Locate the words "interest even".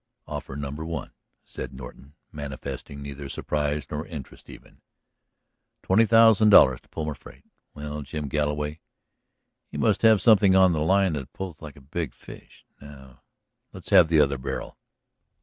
4.07-4.81